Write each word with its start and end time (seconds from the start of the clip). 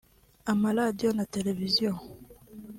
amaradiyo 0.51 1.09
na 1.17 1.25
televiziyo 1.33 1.91